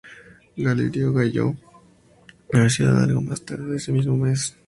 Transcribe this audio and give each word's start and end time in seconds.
Galerio 0.57 1.13
llegó 1.21 1.55
a 2.53 2.57
la 2.57 2.69
ciudad 2.71 3.03
algo 3.03 3.21
más 3.21 3.39
tarde 3.45 3.75
ese 3.77 3.91
mismo 3.91 4.17
mes. 4.17 4.55